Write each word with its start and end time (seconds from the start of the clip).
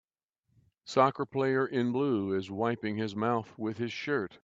Soccer 0.83 1.27
player 1.27 1.67
in 1.67 1.91
blue 1.91 2.33
is 2.33 2.49
wiping 2.49 2.97
his 2.97 3.15
mouth 3.15 3.55
with 3.55 3.77
his 3.77 3.93
shirt 3.93 4.39